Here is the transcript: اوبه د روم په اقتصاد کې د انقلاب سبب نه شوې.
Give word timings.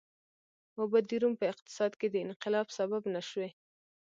اوبه 0.79 0.99
د 1.09 1.11
روم 1.21 1.33
په 1.39 1.45
اقتصاد 1.53 1.91
کې 1.99 2.07
د 2.09 2.15
انقلاب 2.25 2.67
سبب 2.77 3.03
نه 3.15 3.21
شوې. 3.29 3.49